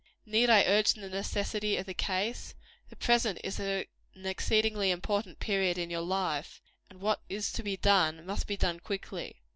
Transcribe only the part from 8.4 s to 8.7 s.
be